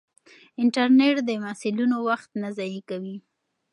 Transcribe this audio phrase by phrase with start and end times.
[0.61, 3.15] انټرنیټ د محصلینو وخت نه ضایع کوي.